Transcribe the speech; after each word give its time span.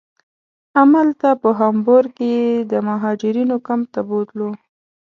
همالته 0.75 1.29
په 1.41 1.49
هامبورګ 1.59 2.09
کې 2.17 2.27
یې 2.37 2.49
د 2.71 2.73
مهاجرینو 2.87 3.55
کمپ 3.67 3.85
ته 3.93 4.01
بوتلو. 4.07 4.49